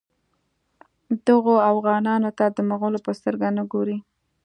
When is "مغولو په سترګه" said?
2.69-3.47